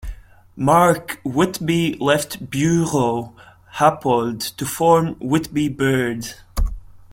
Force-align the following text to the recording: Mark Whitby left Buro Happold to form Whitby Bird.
Mark 0.55 1.21
Whitby 1.23 1.93
left 1.99 2.49
Buro 2.49 3.35
Happold 3.75 4.55
to 4.55 4.65
form 4.65 5.13
Whitby 5.19 5.69
Bird. 5.69 6.25